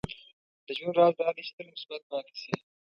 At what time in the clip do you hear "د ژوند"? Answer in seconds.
0.65-0.95